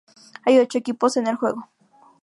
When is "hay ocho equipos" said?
0.45-1.15